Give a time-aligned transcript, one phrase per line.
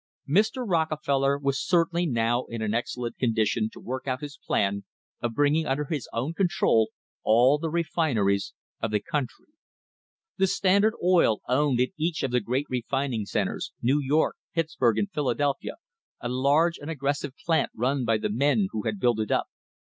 [0.25, 0.97] THE HISTORY OF THE STANDARD OIL COMPANY Mr.
[0.97, 4.83] Rockefeller was certainly now in an excellent condition to work out his plan
[5.21, 6.89] of bringing under his own control
[7.21, 9.49] all the refineries of the country.
[10.37, 14.97] The Standard Oil Company owned in each of the great refining centres, New York, Pittsburg
[14.97, 15.75] and Philadelphia,
[16.19, 19.45] a large and aggressive plant run by the men who had built it up.